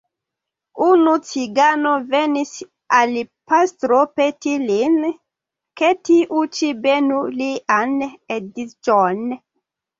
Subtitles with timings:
[0.85, 2.53] Unu cigano venis
[3.01, 3.13] al
[3.53, 4.97] pastro peti lin,
[5.83, 7.97] ke tiu ĉi benu lian
[8.41, 9.27] edziĝon.